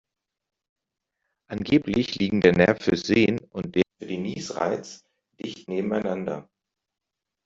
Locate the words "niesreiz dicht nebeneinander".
4.23-6.49